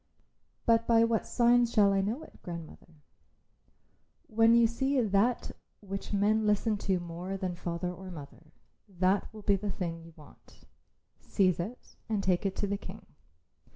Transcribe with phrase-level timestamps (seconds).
[0.65, 2.87] "But by what signs shall I know it, grandmother?"
[4.25, 8.51] "When you see that which men listen to more than to father or mother,
[8.89, 10.63] that will be the thing you want.
[11.19, 13.05] Seize it and take it to the King.